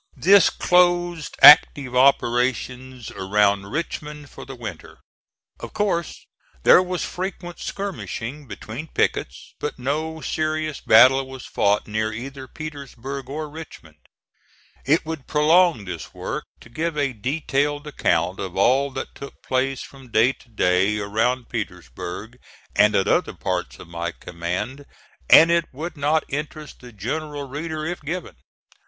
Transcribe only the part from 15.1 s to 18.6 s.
prolong this work to give a detailed account of